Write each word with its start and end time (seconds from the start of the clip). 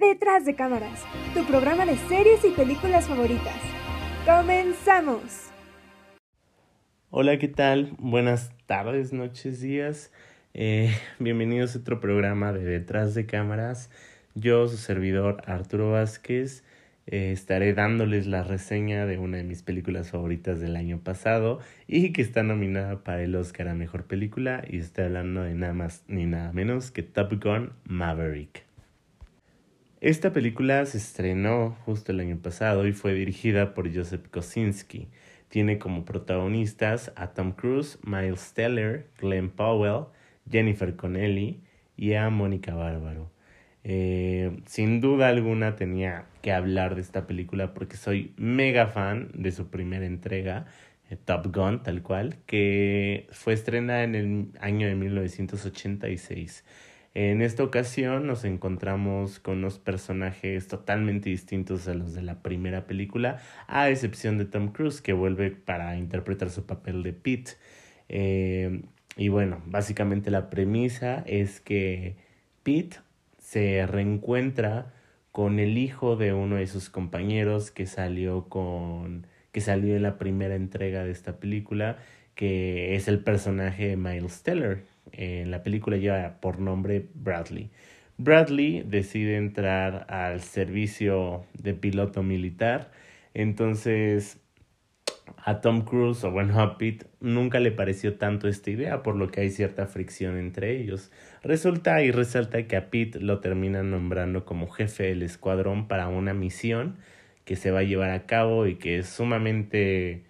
Detrás 0.00 0.46
de 0.46 0.54
cámaras, 0.54 1.04
tu 1.34 1.44
programa 1.44 1.84
de 1.84 1.94
series 1.94 2.42
y 2.46 2.52
películas 2.52 3.06
favoritas. 3.06 3.60
¡Comenzamos! 4.24 5.50
Hola, 7.10 7.38
¿qué 7.38 7.48
tal? 7.48 7.92
Buenas 7.98 8.50
tardes, 8.64 9.12
noches, 9.12 9.60
días. 9.60 10.10
Eh, 10.54 10.90
bienvenidos 11.18 11.76
a 11.76 11.80
otro 11.80 12.00
programa 12.00 12.50
de 12.54 12.64
Detrás 12.64 13.14
de 13.14 13.26
cámaras. 13.26 13.90
Yo, 14.34 14.68
su 14.68 14.78
servidor 14.78 15.42
Arturo 15.44 15.90
Vázquez, 15.90 16.64
eh, 17.06 17.32
estaré 17.32 17.74
dándoles 17.74 18.26
la 18.26 18.42
reseña 18.42 19.04
de 19.04 19.18
una 19.18 19.36
de 19.36 19.44
mis 19.44 19.62
películas 19.62 20.12
favoritas 20.12 20.60
del 20.60 20.76
año 20.76 21.00
pasado 21.04 21.60
y 21.86 22.14
que 22.14 22.22
está 22.22 22.42
nominada 22.42 23.04
para 23.04 23.22
el 23.22 23.36
Oscar 23.36 23.68
a 23.68 23.74
Mejor 23.74 24.04
Película 24.04 24.64
y 24.66 24.78
estoy 24.78 25.04
hablando 25.04 25.42
de 25.42 25.52
nada 25.54 25.74
más 25.74 26.04
ni 26.08 26.24
nada 26.24 26.52
menos 26.54 26.90
que 26.90 27.02
Top 27.02 27.34
Gun 27.44 27.74
Maverick. 27.84 28.69
Esta 30.00 30.32
película 30.32 30.86
se 30.86 30.96
estrenó 30.96 31.76
justo 31.84 32.12
el 32.12 32.20
año 32.20 32.38
pasado 32.38 32.86
y 32.86 32.92
fue 32.92 33.12
dirigida 33.12 33.74
por 33.74 33.94
Joseph 33.94 34.28
Kosinski. 34.30 35.08
Tiene 35.48 35.78
como 35.78 36.06
protagonistas 36.06 37.12
a 37.16 37.34
Tom 37.34 37.52
Cruise, 37.52 37.98
Miles 38.02 38.54
Teller, 38.54 39.08
Glenn 39.20 39.50
Powell, 39.50 40.06
Jennifer 40.50 40.96
Connelly 40.96 41.60
y 41.98 42.14
a 42.14 42.30
Mónica 42.30 42.74
Bárbaro. 42.74 43.30
Eh, 43.84 44.62
sin 44.64 45.02
duda 45.02 45.28
alguna 45.28 45.76
tenía 45.76 46.24
que 46.40 46.52
hablar 46.52 46.94
de 46.94 47.02
esta 47.02 47.26
película 47.26 47.74
porque 47.74 47.98
soy 47.98 48.32
mega 48.38 48.86
fan 48.86 49.30
de 49.34 49.52
su 49.52 49.68
primera 49.68 50.06
entrega, 50.06 50.64
eh, 51.10 51.16
Top 51.22 51.54
Gun, 51.54 51.82
tal 51.82 52.02
cual, 52.02 52.38
que 52.46 53.28
fue 53.32 53.52
estrenada 53.52 54.04
en 54.04 54.14
el 54.14 54.48
año 54.60 54.86
de 54.86 54.94
1986. 54.94 56.64
En 57.14 57.42
esta 57.42 57.64
ocasión 57.64 58.26
nos 58.26 58.44
encontramos 58.44 59.40
con 59.40 59.58
unos 59.58 59.80
personajes 59.80 60.68
totalmente 60.68 61.28
distintos 61.28 61.88
a 61.88 61.94
los 61.94 62.14
de 62.14 62.22
la 62.22 62.40
primera 62.40 62.86
película, 62.86 63.40
a 63.66 63.90
excepción 63.90 64.38
de 64.38 64.44
Tom 64.44 64.68
Cruise, 64.70 65.02
que 65.02 65.12
vuelve 65.12 65.50
para 65.50 65.96
interpretar 65.96 66.50
su 66.50 66.66
papel 66.66 67.02
de 67.02 67.12
Pete. 67.12 67.52
Eh, 68.08 68.82
y 69.16 69.28
bueno, 69.28 69.60
básicamente 69.66 70.30
la 70.30 70.50
premisa 70.50 71.24
es 71.26 71.60
que 71.60 72.16
Pete 72.62 72.98
se 73.38 73.86
reencuentra 73.86 74.92
con 75.32 75.58
el 75.58 75.78
hijo 75.78 76.16
de 76.16 76.32
uno 76.32 76.56
de 76.56 76.66
sus 76.68 76.90
compañeros 76.90 77.70
que 77.70 77.86
salió 77.86 78.48
con 78.48 79.26
que 79.52 79.60
salió 79.60 79.96
en 79.96 80.02
la 80.02 80.16
primera 80.18 80.54
entrega 80.54 81.04
de 81.04 81.10
esta 81.10 81.40
película, 81.40 81.98
que 82.36 82.94
es 82.94 83.08
el 83.08 83.24
personaje 83.24 83.88
de 83.88 83.96
Miles 83.96 84.42
Teller. 84.44 84.84
En 85.12 85.50
la 85.50 85.62
película 85.62 85.96
lleva 85.96 86.40
por 86.40 86.58
nombre 86.58 87.06
Bradley. 87.14 87.70
Bradley 88.18 88.82
decide 88.86 89.36
entrar 89.36 90.06
al 90.10 90.40
servicio 90.40 91.46
de 91.54 91.72
piloto 91.74 92.22
militar, 92.22 92.90
entonces 93.32 94.38
a 95.44 95.60
Tom 95.60 95.82
Cruise 95.82 96.22
o 96.24 96.30
bueno 96.30 96.60
a 96.60 96.76
Pete 96.76 97.06
nunca 97.20 97.60
le 97.60 97.72
pareció 97.72 98.16
tanto 98.16 98.48
esta 98.48 98.70
idea, 98.70 99.02
por 99.02 99.16
lo 99.16 99.30
que 99.30 99.40
hay 99.40 99.50
cierta 99.50 99.86
fricción 99.86 100.36
entre 100.36 100.78
ellos. 100.78 101.10
Resulta 101.42 102.02
y 102.02 102.10
resalta 102.10 102.66
que 102.66 102.76
a 102.76 102.90
Pete 102.90 103.20
lo 103.20 103.40
terminan 103.40 103.90
nombrando 103.90 104.44
como 104.44 104.68
jefe 104.68 105.04
del 105.04 105.22
escuadrón 105.22 105.88
para 105.88 106.08
una 106.08 106.34
misión 106.34 106.98
que 107.44 107.56
se 107.56 107.70
va 107.70 107.80
a 107.80 107.84
llevar 107.84 108.10
a 108.10 108.26
cabo 108.26 108.66
y 108.66 108.76
que 108.76 108.98
es 108.98 109.08
sumamente 109.08 110.24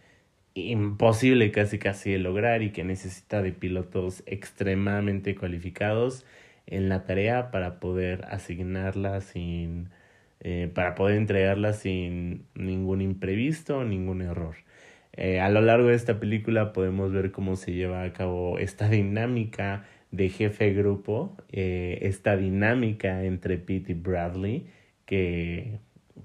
imposible 0.55 1.53
casi 1.53 1.79
casi 1.79 2.13
de 2.13 2.19
lograr 2.19 2.63
y 2.63 2.71
que 2.71 2.85
necesita 2.85 3.43
de 3.43 3.53
pilotos 3.53 4.23
extremadamente 4.27 5.35
cualificados 5.35 6.27
en 6.67 6.89
la 6.89 7.05
tarea 7.05 7.51
para 7.51 7.81
poder 7.81 8.25
asignarla 8.31 9.21
sin 9.21 9.91
eh, 10.41 10.71
para 10.75 10.95
poder 10.95 11.17
entregarla 11.17 11.75
sin 11.75 12.47
ningún 12.55 13.03
imprevisto 13.03 13.85
ningún 13.85 14.23
error. 14.23 14.57
Eh, 15.13 15.41
a 15.41 15.51
lo 15.51 15.61
largo 15.61 15.89
de 15.89 15.97
esta 15.97 16.21
película 16.21 16.73
podemos 16.73 17.13
ver 17.13 17.33
cómo 17.33 17.57
se 17.57 17.73
lleva 17.73 18.03
a 18.05 18.13
cabo 18.13 18.59
esta 18.59 18.89
dinámica 18.89 19.85
de 20.11 20.29
jefe 20.29 20.73
grupo, 20.73 21.37
eh, 21.53 21.99
esta 22.03 22.37
dinámica 22.37 23.25
entre 23.25 23.59
Pete 23.59 23.93
y 23.93 23.95
Bradley, 23.95 24.67
que 25.07 25.79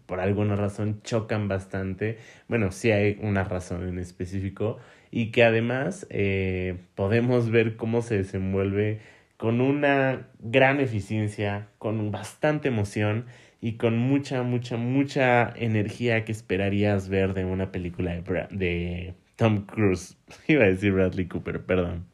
por 0.05 0.19
alguna 0.19 0.55
razón 0.55 1.01
chocan 1.03 1.47
bastante. 1.47 2.17
Bueno, 2.47 2.71
sí 2.71 2.91
hay 2.91 3.17
una 3.21 3.43
razón 3.43 3.87
en 3.87 3.99
específico, 3.99 4.77
y 5.11 5.31
que 5.31 5.43
además 5.43 6.07
eh, 6.09 6.77
podemos 6.95 7.49
ver 7.49 7.77
cómo 7.77 8.01
se 8.01 8.17
desenvuelve 8.17 8.99
con 9.37 9.61
una 9.61 10.27
gran 10.39 10.79
eficiencia, 10.79 11.69
con 11.77 12.11
bastante 12.11 12.67
emoción 12.67 13.25
y 13.61 13.77
con 13.77 13.97
mucha, 13.97 14.43
mucha, 14.43 14.77
mucha 14.77 15.53
energía 15.55 16.25
que 16.25 16.31
esperarías 16.31 17.09
ver 17.09 17.33
de 17.33 17.45
una 17.45 17.71
película 17.71 18.13
de, 18.13 18.47
de 18.51 19.13
Tom 19.37 19.65
Cruise. 19.65 20.17
Iba 20.47 20.65
a 20.65 20.67
decir 20.67 20.91
Bradley 20.91 21.27
Cooper, 21.27 21.65
perdón. 21.65 22.05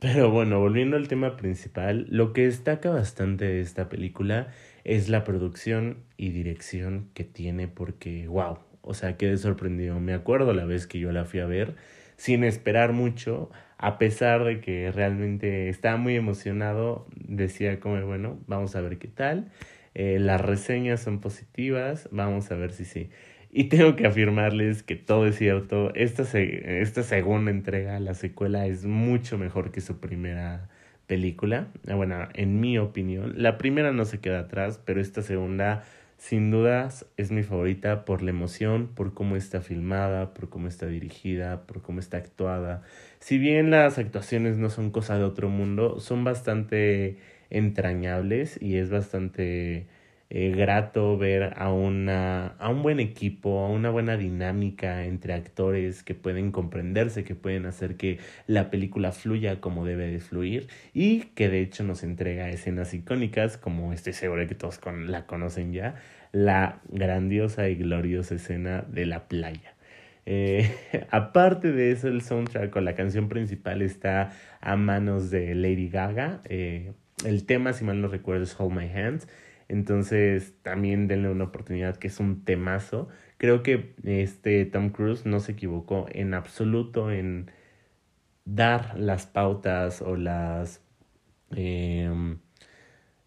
Pero 0.00 0.30
bueno, 0.30 0.60
volviendo 0.60 0.96
al 0.96 1.08
tema 1.08 1.36
principal, 1.36 2.06
lo 2.10 2.32
que 2.32 2.42
destaca 2.46 2.90
bastante 2.90 3.46
de 3.46 3.60
esta 3.60 3.88
película 3.88 4.48
es 4.84 5.08
la 5.08 5.24
producción 5.24 5.98
y 6.16 6.30
dirección 6.30 7.08
que 7.14 7.24
tiene 7.24 7.68
porque, 7.68 8.28
wow, 8.28 8.58
o 8.82 8.94
sea, 8.94 9.16
quedé 9.16 9.36
sorprendido. 9.38 9.98
Me 10.00 10.14
acuerdo 10.14 10.52
la 10.52 10.64
vez 10.64 10.86
que 10.86 10.98
yo 10.98 11.12
la 11.12 11.24
fui 11.24 11.40
a 11.40 11.46
ver 11.46 11.76
sin 12.16 12.44
esperar 12.44 12.92
mucho, 12.92 13.50
a 13.78 13.98
pesar 13.98 14.44
de 14.44 14.60
que 14.60 14.90
realmente 14.92 15.68
estaba 15.68 15.96
muy 15.98 16.16
emocionado, 16.16 17.06
decía 17.14 17.78
como, 17.80 18.00
bueno, 18.06 18.38
vamos 18.46 18.74
a 18.76 18.80
ver 18.80 18.98
qué 18.98 19.08
tal. 19.08 19.50
Eh, 19.94 20.18
las 20.18 20.40
reseñas 20.40 21.00
son 21.00 21.20
positivas, 21.20 22.08
vamos 22.12 22.50
a 22.50 22.56
ver 22.56 22.72
si 22.72 22.84
sí. 22.84 23.10
Y 23.58 23.70
tengo 23.70 23.96
que 23.96 24.06
afirmarles 24.06 24.82
que 24.82 24.96
todo 24.96 25.26
es 25.26 25.36
cierto. 25.38 25.90
Esta, 25.94 26.24
esta 26.38 27.02
segunda 27.02 27.50
entrega, 27.50 27.98
la 28.00 28.12
secuela, 28.12 28.66
es 28.66 28.84
mucho 28.84 29.38
mejor 29.38 29.72
que 29.72 29.80
su 29.80 29.98
primera 29.98 30.68
película. 31.06 31.68
Ah, 31.88 31.94
bueno, 31.94 32.28
en 32.34 32.60
mi 32.60 32.76
opinión. 32.76 33.32
La 33.38 33.56
primera 33.56 33.92
no 33.92 34.04
se 34.04 34.20
queda 34.20 34.40
atrás, 34.40 34.78
pero 34.84 35.00
esta 35.00 35.22
segunda, 35.22 35.84
sin 36.18 36.50
dudas, 36.50 37.06
es 37.16 37.30
mi 37.32 37.42
favorita 37.44 38.04
por 38.04 38.20
la 38.20 38.28
emoción, 38.28 38.88
por 38.94 39.14
cómo 39.14 39.36
está 39.36 39.62
filmada, 39.62 40.34
por 40.34 40.50
cómo 40.50 40.68
está 40.68 40.84
dirigida, 40.84 41.62
por 41.66 41.80
cómo 41.80 42.00
está 42.00 42.18
actuada. 42.18 42.82
Si 43.20 43.38
bien 43.38 43.70
las 43.70 43.96
actuaciones 43.96 44.58
no 44.58 44.68
son 44.68 44.90
cosa 44.90 45.16
de 45.16 45.24
otro 45.24 45.48
mundo, 45.48 45.98
son 45.98 46.24
bastante 46.24 47.16
entrañables 47.48 48.60
y 48.60 48.76
es 48.76 48.90
bastante 48.90 49.86
eh, 50.28 50.50
grato 50.50 51.16
ver 51.16 51.54
a, 51.56 51.72
una, 51.72 52.48
a 52.58 52.68
un 52.68 52.82
buen 52.82 52.98
equipo, 52.98 53.60
a 53.60 53.70
una 53.70 53.90
buena 53.90 54.16
dinámica 54.16 55.04
entre 55.04 55.34
actores 55.34 56.02
que 56.02 56.14
pueden 56.16 56.50
comprenderse, 56.50 57.22
que 57.22 57.36
pueden 57.36 57.64
hacer 57.64 57.96
que 57.96 58.18
la 58.48 58.68
película 58.68 59.12
fluya 59.12 59.60
como 59.60 59.84
debe 59.84 60.10
de 60.10 60.18
fluir 60.18 60.66
y 60.92 61.20
que 61.36 61.48
de 61.48 61.60
hecho 61.60 61.84
nos 61.84 62.02
entrega 62.02 62.50
escenas 62.50 62.92
icónicas, 62.92 63.56
como 63.56 63.92
estoy 63.92 64.14
seguro 64.14 64.44
que 64.48 64.56
todos 64.56 64.78
con, 64.78 65.12
la 65.12 65.26
conocen 65.26 65.72
ya, 65.72 65.94
la 66.32 66.80
grandiosa 66.88 67.68
y 67.68 67.76
gloriosa 67.76 68.34
escena 68.34 68.84
de 68.88 69.06
la 69.06 69.28
playa. 69.28 69.74
Eh, 70.26 70.74
aparte 71.12 71.70
de 71.70 71.92
eso, 71.92 72.08
el 72.08 72.22
soundtrack 72.22 72.74
o 72.74 72.80
la 72.80 72.96
canción 72.96 73.28
principal 73.28 73.80
está 73.80 74.32
a 74.60 74.74
manos 74.74 75.30
de 75.30 75.54
Lady 75.54 75.88
Gaga. 75.88 76.40
Eh, 76.46 76.94
el 77.24 77.46
tema, 77.46 77.72
si 77.72 77.84
mal 77.84 78.00
no 78.00 78.08
recuerdo, 78.08 78.42
es 78.42 78.58
Hold 78.58 78.76
My 78.76 78.88
Hands 78.88 79.28
entonces 79.68 80.54
también 80.62 81.08
denle 81.08 81.30
una 81.30 81.44
oportunidad 81.44 81.96
que 81.96 82.08
es 82.08 82.20
un 82.20 82.44
temazo. 82.44 83.08
Creo 83.38 83.62
que 83.62 83.94
este 84.04 84.64
Tom 84.66 84.90
Cruise 84.90 85.26
no 85.26 85.40
se 85.40 85.52
equivocó 85.52 86.06
en 86.10 86.34
absoluto 86.34 87.10
en 87.10 87.50
dar 88.44 88.98
las 88.98 89.26
pautas 89.26 90.02
o 90.02 90.16
las 90.16 90.80
em, 91.50 92.38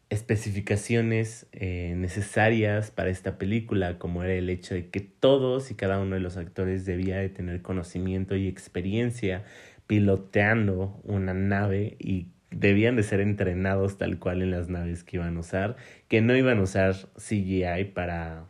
especificaciones 0.09 1.47
eh, 1.51 1.93
necesarias 1.97 2.89
para 2.91 3.09
esta 3.09 3.37
película, 3.37 3.99
como 3.99 4.23
era 4.23 4.33
el 4.33 4.49
hecho 4.49 4.73
de 4.73 4.89
que 4.89 5.01
todos 5.01 5.71
y 5.71 5.75
cada 5.75 5.99
uno 5.99 6.15
de 6.15 6.21
los 6.21 6.37
actores 6.37 6.85
debía 6.85 7.17
de 7.17 7.29
tener 7.29 7.61
conocimiento 7.61 8.35
y 8.35 8.47
experiencia 8.47 9.43
piloteando 9.87 10.99
una 11.03 11.33
nave 11.33 11.95
y 11.99 12.27
debían 12.51 12.95
de 12.95 13.03
ser 13.03 13.21
entrenados 13.21 13.97
tal 13.97 14.19
cual 14.19 14.41
en 14.41 14.51
las 14.51 14.69
naves 14.69 15.03
que 15.03 15.17
iban 15.17 15.37
a 15.37 15.39
usar, 15.39 15.75
que 16.07 16.21
no 16.21 16.35
iban 16.35 16.59
a 16.59 16.63
usar 16.63 16.95
CGI 17.17 17.85
para 17.93 18.45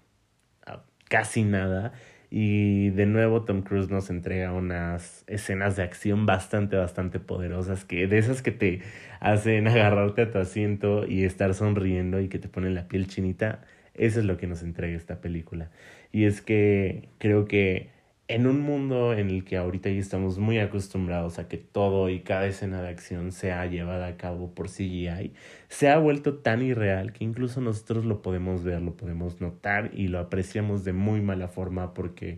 ah, 0.66 0.84
casi 1.10 1.44
nada. 1.44 1.94
Y 2.32 2.92
de 2.92 3.08
nuevo 3.08 3.44
Tom 3.44 3.64
Cruise 3.64 3.90
nos 3.90 4.12
entrega 4.12 4.54
unas 4.54 5.24
escenas 5.28 5.76
de 5.76 5.84
acción 5.84 6.28
bastante, 6.28 6.76
bastante 6.76 7.20
poderosas, 7.20 7.86
que 7.86 8.08
de 8.08 8.20
esas 8.20 8.42
que 8.42 8.52
te 8.52 8.82
hacen 9.20 9.68
agarrarte 9.68 10.24
a 10.24 10.32
tu 10.32 10.38
asiento 10.38 11.08
y 11.08 11.24
estar 11.24 11.54
sonriendo 11.54 12.22
y 12.22 12.30
que 12.30 12.40
te 12.40 12.48
ponen 12.48 12.76
la 12.76 12.88
piel 12.88 13.08
chinita. 13.08 13.62
Eso 13.96 14.20
es 14.20 14.26
lo 14.26 14.38
que 14.38 14.48
nos 14.48 14.64
entrega 14.64 14.96
esta 14.96 15.22
película. 15.22 15.72
Y 16.12 16.26
es 16.26 16.42
que 16.42 17.10
creo 17.18 17.46
que 17.46 17.90
en 18.30 18.46
un 18.46 18.62
mundo 18.62 19.14
en 19.14 19.32
el 19.32 19.44
que 19.44 19.58
ahorita 19.58 19.90
ya 19.90 20.00
estamos 20.00 20.38
muy 20.38 20.60
acostumbrados 20.60 21.40
a 21.40 21.48
que 21.48 21.58
todo 21.58 22.10
y 22.10 22.22
cada 22.22 22.46
escena 22.46 22.80
de 22.80 22.90
acción 22.90 23.32
sea 23.32 23.66
llevada 23.66 24.06
a 24.06 24.18
cabo 24.18 24.54
por 24.54 24.70
CGI, 24.70 25.34
se 25.68 25.90
ha 25.90 25.98
vuelto 25.98 26.36
tan 26.36 26.62
irreal 26.62 27.12
que 27.12 27.24
incluso 27.24 27.60
nosotros 27.60 28.06
lo 28.06 28.22
podemos 28.22 28.64
ver, 28.64 28.84
lo 28.84 28.96
podemos 28.96 29.42
notar 29.42 29.90
y 29.96 30.10
lo 30.10 30.20
apreciamos 30.20 30.84
de 30.84 30.94
muy 30.94 31.22
mala 31.22 31.48
forma 31.48 31.96
porque 31.96 32.38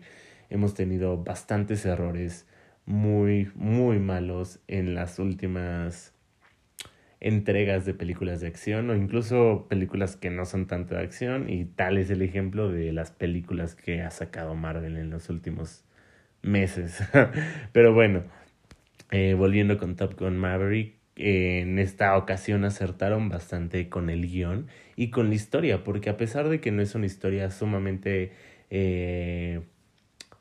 hemos 0.49 0.73
tenido 0.75 1.21
bastantes 1.21 1.85
errores 1.85 2.47
muy, 2.85 3.51
muy 3.55 3.99
malos 3.99 4.61
en 4.69 4.95
las 4.95 5.19
últimas 5.19 6.13
entregas 7.21 7.85
de 7.85 7.93
películas 7.93 8.41
de 8.41 8.47
acción 8.47 8.89
o 8.89 8.95
incluso 8.95 9.67
películas 9.69 10.17
que 10.17 10.31
no 10.31 10.45
son 10.45 10.65
tanto 10.65 10.95
de 10.95 11.01
acción 11.01 11.49
y 11.49 11.65
tal 11.65 11.99
es 11.99 12.09
el 12.09 12.23
ejemplo 12.23 12.71
de 12.71 12.91
las 12.91 13.11
películas 13.11 13.75
que 13.75 14.01
ha 14.01 14.09
sacado 14.09 14.55
Marvel 14.55 14.97
en 14.97 15.11
los 15.11 15.29
últimos 15.29 15.85
meses. 16.41 16.99
Pero 17.71 17.93
bueno, 17.93 18.23
eh, 19.11 19.35
volviendo 19.35 19.77
con 19.77 19.95
Top 19.95 20.19
Gun 20.19 20.37
Maverick, 20.37 20.95
en 21.15 21.77
esta 21.77 22.17
ocasión 22.17 22.65
acertaron 22.65 23.29
bastante 23.29 23.87
con 23.87 24.09
el 24.09 24.27
guion 24.27 24.67
y 24.95 25.11
con 25.11 25.29
la 25.29 25.35
historia, 25.35 25.83
porque 25.83 26.09
a 26.09 26.17
pesar 26.17 26.49
de 26.49 26.59
que 26.59 26.71
no 26.71 26.81
es 26.81 26.95
una 26.95 27.05
historia 27.05 27.51
sumamente 27.51 28.31
eh, 28.71 29.61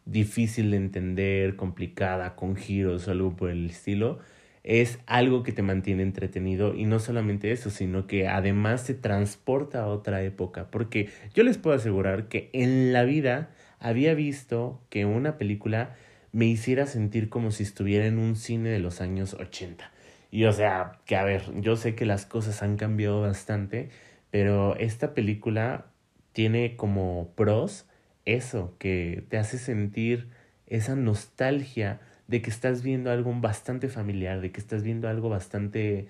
difícil 0.06 0.70
de 0.70 0.78
entender, 0.78 1.56
complicada, 1.56 2.36
con 2.36 2.56
giros 2.56 3.06
o 3.06 3.10
algo 3.10 3.36
por 3.36 3.50
el 3.50 3.66
estilo, 3.68 4.20
es 4.62 4.98
algo 5.06 5.42
que 5.42 5.52
te 5.52 5.62
mantiene 5.62 6.02
entretenido 6.02 6.74
y 6.74 6.84
no 6.84 6.98
solamente 6.98 7.52
eso, 7.52 7.70
sino 7.70 8.06
que 8.06 8.28
además 8.28 8.84
te 8.84 8.94
transporta 8.94 9.82
a 9.82 9.86
otra 9.86 10.22
época, 10.22 10.70
porque 10.70 11.08
yo 11.34 11.42
les 11.42 11.58
puedo 11.58 11.76
asegurar 11.76 12.28
que 12.28 12.50
en 12.52 12.92
la 12.92 13.04
vida 13.04 13.50
había 13.78 14.14
visto 14.14 14.80
que 14.90 15.06
una 15.06 15.38
película 15.38 15.96
me 16.32 16.46
hiciera 16.46 16.86
sentir 16.86 17.28
como 17.28 17.50
si 17.50 17.62
estuviera 17.62 18.06
en 18.06 18.18
un 18.18 18.36
cine 18.36 18.68
de 18.68 18.78
los 18.78 19.00
años 19.00 19.34
80. 19.34 19.90
Y 20.30 20.44
o 20.44 20.52
sea, 20.52 21.00
que 21.06 21.16
a 21.16 21.24
ver, 21.24 21.42
yo 21.60 21.76
sé 21.76 21.94
que 21.94 22.06
las 22.06 22.26
cosas 22.26 22.62
han 22.62 22.76
cambiado 22.76 23.22
bastante, 23.22 23.88
pero 24.30 24.76
esta 24.76 25.12
película 25.14 25.86
tiene 26.32 26.76
como 26.76 27.32
pros 27.34 27.86
eso, 28.26 28.76
que 28.78 29.24
te 29.28 29.38
hace 29.38 29.58
sentir 29.58 30.28
esa 30.66 30.94
nostalgia 30.94 32.00
de 32.30 32.40
que 32.42 32.50
estás 32.50 32.84
viendo 32.84 33.10
algo 33.10 33.34
bastante 33.40 33.88
familiar, 33.88 34.40
de 34.40 34.52
que 34.52 34.60
estás 34.60 34.84
viendo 34.84 35.08
algo 35.08 35.28
bastante, 35.28 36.06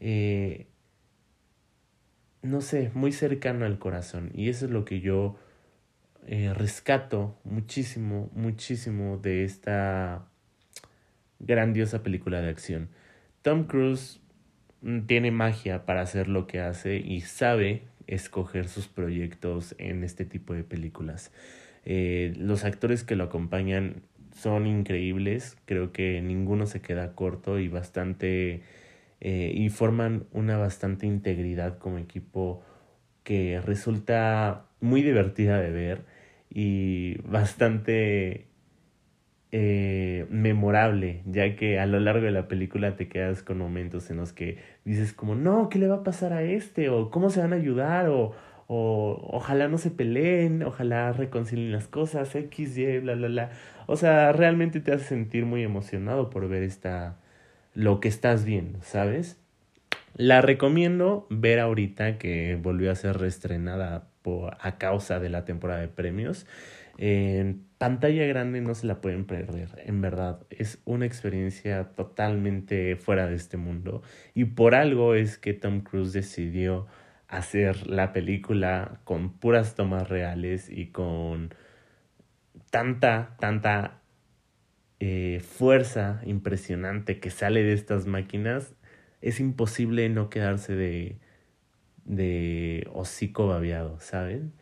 eh, 0.00 0.66
no 2.40 2.62
sé, 2.62 2.90
muy 2.94 3.12
cercano 3.12 3.66
al 3.66 3.78
corazón. 3.78 4.30
Y 4.34 4.48
eso 4.48 4.64
es 4.64 4.70
lo 4.70 4.86
que 4.86 5.00
yo 5.00 5.36
eh, 6.26 6.54
rescato 6.54 7.38
muchísimo, 7.44 8.30
muchísimo 8.34 9.18
de 9.18 9.44
esta 9.44 10.24
grandiosa 11.40 12.02
película 12.02 12.40
de 12.40 12.48
acción. 12.48 12.88
Tom 13.42 13.64
Cruise 13.64 14.18
mm, 14.80 15.00
tiene 15.00 15.30
magia 15.30 15.84
para 15.84 16.00
hacer 16.00 16.28
lo 16.28 16.46
que 16.46 16.60
hace 16.60 16.96
y 16.96 17.20
sabe 17.20 17.82
escoger 18.06 18.66
sus 18.66 18.88
proyectos 18.88 19.74
en 19.76 20.04
este 20.04 20.24
tipo 20.24 20.54
de 20.54 20.64
películas. 20.64 21.32
Eh, 21.84 22.32
los 22.38 22.64
actores 22.64 23.04
que 23.04 23.14
lo 23.14 23.24
acompañan 23.24 24.02
son 24.34 24.66
increíbles, 24.66 25.56
creo 25.64 25.92
que 25.92 26.20
ninguno 26.22 26.66
se 26.66 26.80
queda 26.80 27.14
corto 27.14 27.58
y 27.58 27.68
bastante 27.68 28.62
eh, 29.20 29.52
y 29.54 29.68
forman 29.70 30.24
una 30.32 30.56
bastante 30.56 31.06
integridad 31.06 31.78
como 31.78 31.98
equipo 31.98 32.62
que 33.24 33.60
resulta 33.60 34.66
muy 34.80 35.02
divertida 35.02 35.60
de 35.60 35.70
ver 35.70 36.04
y 36.50 37.18
bastante 37.22 38.46
eh, 39.52 40.26
memorable, 40.30 41.22
ya 41.26 41.56
que 41.56 41.78
a 41.80 41.86
lo 41.86 42.00
largo 42.00 42.24
de 42.24 42.30
la 42.30 42.48
película 42.48 42.96
te 42.96 43.08
quedas 43.08 43.42
con 43.42 43.58
momentos 43.58 44.10
en 44.10 44.16
los 44.18 44.32
que 44.32 44.58
dices 44.84 45.12
como, 45.12 45.34
no, 45.34 45.68
¿qué 45.68 45.78
le 45.78 45.88
va 45.88 45.96
a 45.96 46.04
pasar 46.04 46.32
a 46.32 46.42
este? 46.42 46.88
o 46.88 47.10
cómo 47.10 47.30
se 47.30 47.40
van 47.40 47.52
a 47.52 47.56
ayudar 47.56 48.08
o 48.08 48.34
o 48.72 49.18
ojalá 49.32 49.66
no 49.66 49.78
se 49.78 49.90
peleen, 49.90 50.62
ojalá 50.62 51.10
reconcilien 51.12 51.72
las 51.72 51.88
cosas, 51.88 52.32
X, 52.36 52.78
Y, 52.78 53.00
bla, 53.00 53.16
bla, 53.16 53.26
bla. 53.26 53.50
O 53.92 53.96
sea, 53.96 54.30
realmente 54.30 54.78
te 54.78 54.92
hace 54.92 55.04
sentir 55.04 55.46
muy 55.46 55.64
emocionado 55.64 56.30
por 56.30 56.48
ver 56.48 56.62
esta, 56.62 57.16
lo 57.74 57.98
que 57.98 58.06
estás 58.06 58.44
viendo, 58.44 58.80
¿sabes? 58.82 59.36
La 60.14 60.40
recomiendo 60.42 61.26
ver 61.28 61.58
ahorita 61.58 62.16
que 62.16 62.56
volvió 62.62 62.92
a 62.92 62.94
ser 62.94 63.18
reestrenada 63.18 64.06
por, 64.22 64.56
a 64.60 64.78
causa 64.78 65.18
de 65.18 65.28
la 65.28 65.44
temporada 65.44 65.80
de 65.80 65.88
premios. 65.88 66.46
En 66.98 67.64
pantalla 67.78 68.24
grande 68.26 68.60
no 68.60 68.76
se 68.76 68.86
la 68.86 69.00
pueden 69.00 69.24
perder, 69.24 69.82
en 69.84 70.00
verdad. 70.00 70.38
Es 70.50 70.80
una 70.84 71.04
experiencia 71.04 71.88
totalmente 71.96 72.94
fuera 72.94 73.26
de 73.26 73.34
este 73.34 73.56
mundo. 73.56 74.02
Y 74.34 74.44
por 74.44 74.76
algo 74.76 75.16
es 75.16 75.36
que 75.36 75.52
Tom 75.52 75.80
Cruise 75.80 76.12
decidió 76.12 76.86
hacer 77.26 77.88
la 77.88 78.12
película 78.12 79.00
con 79.02 79.32
puras 79.32 79.74
tomas 79.74 80.08
reales 80.08 80.70
y 80.70 80.92
con 80.92 81.52
tanta, 82.70 83.36
tanta 83.38 84.00
eh, 85.00 85.40
fuerza 85.40 86.20
impresionante 86.24 87.20
que 87.20 87.30
sale 87.30 87.62
de 87.62 87.72
estas 87.72 88.06
máquinas, 88.06 88.74
es 89.20 89.40
imposible 89.40 90.08
no 90.08 90.30
quedarse 90.30 90.74
de, 90.74 91.16
de 92.04 92.88
hocico 92.92 93.46
babeado, 93.46 93.98
¿saben? 94.00 94.52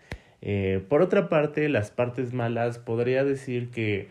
Eh, 0.41 0.85
por 0.89 1.03
otra 1.03 1.29
parte, 1.29 1.69
las 1.69 1.91
partes 1.91 2.33
malas, 2.33 2.79
podría 2.79 3.25
decir 3.25 3.71
que, 3.71 4.09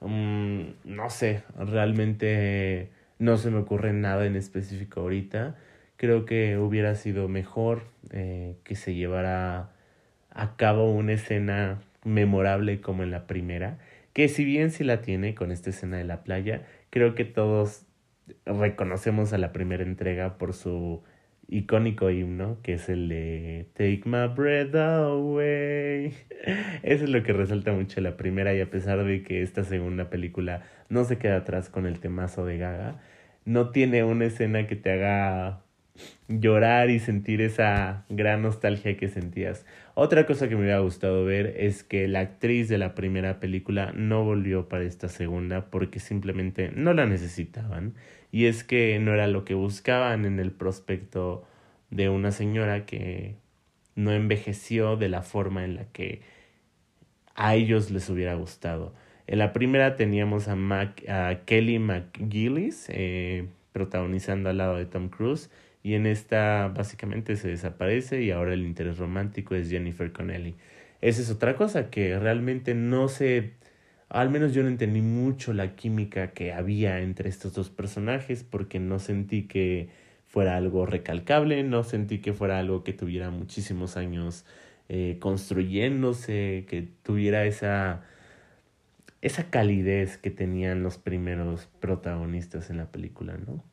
mm, 0.00 0.62
no 0.84 1.10
sé, 1.10 1.42
realmente 1.58 2.90
no 3.18 3.36
se 3.38 3.50
me 3.50 3.58
ocurre 3.58 3.92
nada 3.92 4.26
en 4.26 4.36
específico 4.36 5.00
ahorita 5.00 5.56
creo 6.02 6.24
que 6.24 6.58
hubiera 6.58 6.96
sido 6.96 7.28
mejor 7.28 7.84
eh, 8.10 8.56
que 8.64 8.74
se 8.74 8.92
llevara 8.92 9.70
a 10.30 10.56
cabo 10.56 10.90
una 10.90 11.12
escena 11.12 11.80
memorable 12.04 12.80
como 12.80 13.02
en 13.02 13.10
la 13.10 13.26
primera, 13.26 13.78
que 14.12 14.28
si 14.28 14.44
bien 14.44 14.70
sí 14.70 14.84
la 14.84 15.02
tiene 15.02 15.34
con 15.34 15.52
esta 15.52 15.70
escena 15.70 15.96
de 15.96 16.04
la 16.04 16.22
playa, 16.22 16.62
creo 16.90 17.14
que 17.14 17.24
todos 17.24 17.86
reconocemos 18.44 19.32
a 19.32 19.38
la 19.38 19.52
primera 19.52 19.82
entrega 19.82 20.38
por 20.38 20.54
su 20.54 21.02
icónico 21.48 22.10
himno, 22.10 22.58
que 22.62 22.74
es 22.74 22.88
el 22.88 23.08
de 23.08 23.66
Take 23.74 24.02
My 24.06 24.28
Breath 24.34 24.74
Away. 24.74 26.14
Eso 26.82 27.04
es 27.04 27.10
lo 27.10 27.22
que 27.22 27.32
resalta 27.32 27.72
mucho 27.72 28.00
la 28.00 28.16
primera 28.16 28.54
y 28.54 28.60
a 28.60 28.70
pesar 28.70 29.04
de 29.04 29.22
que 29.22 29.42
esta 29.42 29.64
segunda 29.64 30.08
película 30.10 30.62
no 30.88 31.04
se 31.04 31.18
queda 31.18 31.38
atrás 31.38 31.68
con 31.68 31.86
el 31.86 32.00
temazo 32.00 32.44
de 32.46 32.58
Gaga, 32.58 33.00
no 33.44 33.70
tiene 33.70 34.04
una 34.04 34.26
escena 34.26 34.66
que 34.66 34.76
te 34.76 34.92
haga 34.92 35.62
llorar 36.28 36.90
y 36.90 36.98
sentir 37.00 37.40
esa 37.42 38.04
gran 38.08 38.42
nostalgia 38.42 38.96
que 38.96 39.08
sentías. 39.08 39.66
Otra 39.94 40.24
cosa 40.24 40.48
que 40.48 40.56
me 40.56 40.62
hubiera 40.62 40.78
gustado 40.78 41.24
ver 41.24 41.54
es 41.58 41.84
que 41.84 42.08
la 42.08 42.20
actriz 42.20 42.68
de 42.68 42.78
la 42.78 42.94
primera 42.94 43.40
película 43.40 43.92
no 43.94 44.24
volvió 44.24 44.66
para 44.66 44.84
esta 44.84 45.08
segunda 45.08 45.66
porque 45.66 46.00
simplemente 46.00 46.70
no 46.74 46.94
la 46.94 47.04
necesitaban 47.04 47.94
y 48.30 48.46
es 48.46 48.64
que 48.64 48.98
no 48.98 49.12
era 49.12 49.26
lo 49.26 49.44
que 49.44 49.52
buscaban 49.52 50.24
en 50.24 50.40
el 50.40 50.50
prospecto 50.50 51.44
de 51.90 52.08
una 52.08 52.30
señora 52.32 52.86
que 52.86 53.36
no 53.94 54.12
envejeció 54.12 54.96
de 54.96 55.10
la 55.10 55.20
forma 55.20 55.62
en 55.64 55.74
la 55.76 55.84
que 55.84 56.22
a 57.34 57.54
ellos 57.54 57.90
les 57.90 58.08
hubiera 58.08 58.34
gustado. 58.34 58.94
En 59.26 59.38
la 59.38 59.52
primera 59.52 59.96
teníamos 59.96 60.48
a, 60.48 60.56
Mac, 60.56 61.06
a 61.06 61.40
Kelly 61.44 61.78
McGillis 61.78 62.86
eh, 62.88 63.46
protagonizando 63.72 64.48
al 64.48 64.56
lado 64.56 64.76
de 64.76 64.86
Tom 64.86 65.10
Cruise 65.10 65.50
y 65.82 65.94
en 65.94 66.06
esta 66.06 66.68
básicamente 66.68 67.36
se 67.36 67.48
desaparece 67.48 68.22
y 68.22 68.30
ahora 68.30 68.54
el 68.54 68.64
interés 68.66 68.98
romántico 68.98 69.54
es 69.54 69.70
Jennifer 69.70 70.12
Connelly. 70.12 70.54
Esa 71.00 71.22
es 71.22 71.30
otra 71.30 71.56
cosa 71.56 71.90
que 71.90 72.18
realmente 72.18 72.74
no 72.74 73.08
sé, 73.08 73.54
al 74.08 74.30
menos 74.30 74.54
yo 74.54 74.62
no 74.62 74.68
entendí 74.68 75.02
mucho 75.02 75.52
la 75.52 75.74
química 75.74 76.32
que 76.32 76.52
había 76.52 77.00
entre 77.00 77.28
estos 77.28 77.54
dos 77.54 77.70
personajes 77.70 78.44
porque 78.44 78.78
no 78.78 78.98
sentí 78.98 79.44
que 79.48 79.88
fuera 80.26 80.56
algo 80.56 80.86
recalcable, 80.86 81.62
no 81.64 81.84
sentí 81.84 82.20
que 82.20 82.32
fuera 82.32 82.58
algo 82.58 82.84
que 82.84 82.92
tuviera 82.92 83.30
muchísimos 83.30 83.96
años 83.96 84.44
eh, 84.88 85.18
construyéndose, 85.20 86.66
que 86.68 86.88
tuviera 87.02 87.44
esa 87.46 88.04
esa 89.22 89.50
calidez 89.50 90.18
que 90.18 90.30
tenían 90.30 90.82
los 90.82 90.98
primeros 90.98 91.68
protagonistas 91.80 92.70
en 92.70 92.78
la 92.78 92.90
película, 92.90 93.38
¿no? 93.38 93.64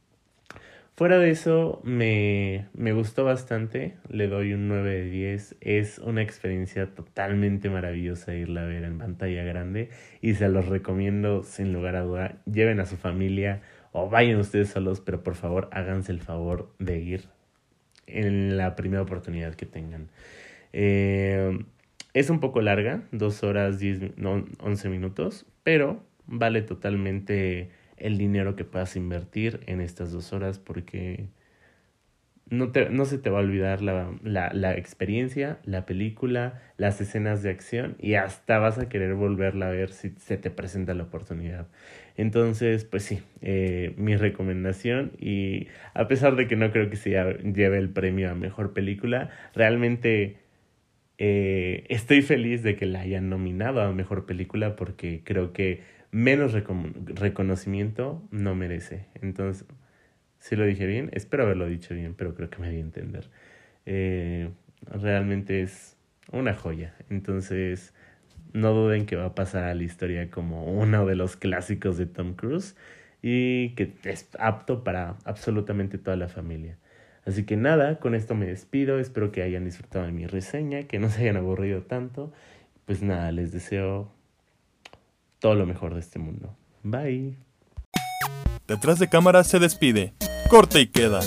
Fuera 1.00 1.18
de 1.18 1.30
eso, 1.30 1.80
me, 1.86 2.68
me 2.74 2.92
gustó 2.92 3.24
bastante. 3.24 3.96
Le 4.10 4.28
doy 4.28 4.52
un 4.52 4.68
9 4.68 4.96
de 4.96 5.10
10. 5.10 5.56
Es 5.62 5.98
una 6.00 6.22
experiencia 6.22 6.94
totalmente 6.94 7.70
maravillosa 7.70 8.36
irla 8.36 8.64
a 8.64 8.66
ver 8.66 8.84
en 8.84 8.98
pantalla 8.98 9.46
grande. 9.46 9.92
Y 10.20 10.34
se 10.34 10.50
los 10.50 10.66
recomiendo 10.66 11.44
sin 11.44 11.72
lugar 11.72 11.96
a 11.96 12.02
duda. 12.02 12.42
Lleven 12.52 12.82
a 12.82 12.86
su 12.86 12.98
familia 12.98 13.62
o 13.94 14.10
vayan 14.10 14.42
ustedes 14.42 14.72
solos, 14.72 15.00
pero 15.00 15.24
por 15.24 15.36
favor 15.36 15.70
háganse 15.72 16.12
el 16.12 16.20
favor 16.20 16.76
de 16.80 17.00
ir 17.00 17.30
en 18.06 18.58
la 18.58 18.76
primera 18.76 19.02
oportunidad 19.02 19.56
que 19.56 19.66
tengan. 19.66 20.10
Eh, 20.74 21.60
es 22.14 22.30
un 22.30 22.42
poco 22.42 22.60
larga, 22.60 23.04
dos 23.14 23.42
horas, 23.46 23.80
diez, 23.80 24.18
no, 24.18 24.44
11 24.60 24.90
minutos, 24.90 25.46
pero 25.64 26.04
vale 26.26 26.62
totalmente 26.62 27.70
el 28.00 28.18
dinero 28.18 28.56
que 28.56 28.66
puedas 28.66 28.96
invertir 28.96 29.62
en 29.68 29.82
estas 29.82 30.12
dos 30.12 30.34
horas 30.34 30.60
porque 30.60 31.28
no, 32.50 32.72
te, 32.72 32.90
no 32.90 33.06
se 33.06 33.18
te 33.18 33.30
va 33.30 33.40
a 33.40 33.42
olvidar 33.42 33.82
la, 33.82 34.12
la, 34.24 34.52
la, 34.54 34.76
experiencia, 34.76 35.60
la 35.66 35.86
película, 35.86 36.62
las 36.78 37.00
escenas 37.02 37.44
de 37.44 37.52
acción 37.52 37.96
y 38.00 38.16
hasta 38.16 38.58
vas 38.58 38.80
a 38.80 38.90
querer 38.90 39.14
volverla 39.14 39.68
a 39.68 39.72
ver 39.72 39.92
si 39.92 40.10
se 40.18 40.38
te 40.38 40.50
presenta 40.50 40.94
la 40.94 41.04
oportunidad. 41.04 41.68
Entonces, 42.18 42.86
pues 42.86 43.04
sí, 43.04 43.22
eh, 43.42 43.94
mi 43.98 44.16
recomendación 44.16 45.12
y 45.20 45.68
a 45.94 46.08
pesar 46.08 46.36
de 46.36 46.48
que 46.48 46.56
no 46.56 46.72
creo 46.72 46.90
que 46.90 46.96
se 46.96 47.12
lleve 47.12 47.78
el 47.78 47.90
premio 47.90 48.32
a 48.32 48.36
mejor 48.36 48.74
película, 48.74 49.30
realmente 49.54 50.38
eh, 51.22 51.86
estoy 51.90 52.22
feliz 52.22 52.64
de 52.64 52.78
que 52.78 52.86
la 52.86 53.02
hayan 53.02 53.30
nominado 53.30 53.82
a 53.82 53.92
mejor 53.92 54.26
película 54.26 54.78
porque 54.78 55.22
creo 55.26 55.52
que 55.52 55.82
menos 56.12 56.54
reconocimiento 56.54 58.24
no 58.32 58.56
merece. 58.56 59.06
Entonces, 59.22 59.68
si 60.40 60.56
lo 60.56 60.66
dije 60.66 60.86
bien, 60.88 61.10
espero 61.14 61.44
haberlo 61.44 61.68
dicho 61.68 61.94
bien, 61.94 62.16
pero 62.16 62.34
creo 62.36 62.50
que 62.50 62.60
me 62.60 62.72
di 62.72 62.78
a 62.78 62.80
entender. 62.80 63.30
Eh, 63.86 64.50
realmente 64.86 65.62
es 65.62 65.98
una 66.32 66.54
joya. 66.56 66.96
Entonces, 67.10 67.94
no 68.54 68.72
duden 68.74 69.06
que 69.06 69.18
va 69.18 69.26
a 69.26 69.36
pasar 69.36 69.66
a 69.66 69.76
la 69.76 69.84
historia 69.84 70.32
como 70.32 70.64
uno 70.66 71.06
de 71.06 71.16
los 71.16 71.36
clásicos 71.36 71.98
de 71.98 72.06
Tom 72.06 72.34
Cruise 72.34 72.78
y 73.22 73.72
que 73.76 73.94
es 74.06 74.30
apto 74.40 74.86
para 74.86 75.18
absolutamente 75.26 75.98
toda 75.98 76.16
la 76.16 76.30
familia. 76.30 76.78
Así 77.30 77.44
que 77.44 77.58
nada, 77.58 78.00
con 78.00 78.16
esto 78.16 78.34
me 78.34 78.48
despido, 78.48 78.98
espero 78.98 79.32
que 79.32 79.44
hayan 79.44 79.64
disfrutado 79.64 80.04
de 80.08 80.12
mi 80.12 80.26
reseña, 80.26 80.88
que 80.88 80.98
no 80.98 81.12
se 81.12 81.22
hayan 81.22 81.38
aburrido 81.38 81.84
tanto. 81.84 82.34
Pues 82.86 83.04
nada, 83.04 83.32
les 83.32 83.52
deseo 83.52 84.12
todo 85.38 85.54
lo 85.54 85.68
mejor 85.68 85.94
de 85.94 86.00
este 86.00 86.18
mundo. 86.18 86.58
Bye. 86.82 87.36
Detrás 88.68 88.98
de 88.98 89.10
cámara 89.10 89.44
se 89.44 89.60
despide. 89.60 90.16
Corte 90.50 90.82
y 90.82 90.88
queda. 90.88 91.20